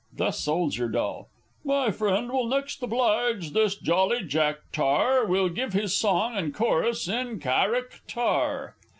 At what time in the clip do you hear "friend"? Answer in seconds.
1.91-2.31